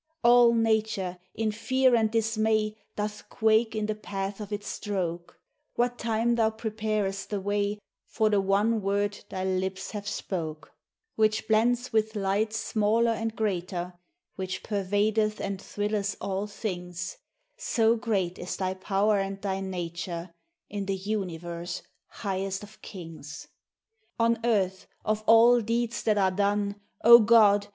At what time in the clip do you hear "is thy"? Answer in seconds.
18.39-18.73